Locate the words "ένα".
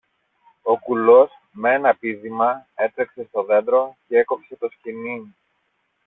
1.65-1.95